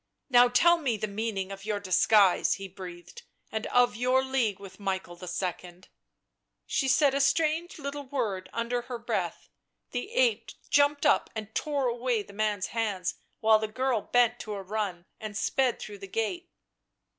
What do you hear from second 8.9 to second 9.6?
breath;